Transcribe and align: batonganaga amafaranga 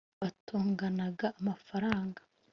batonganaga 0.21 1.27
amafaranga 1.39 2.21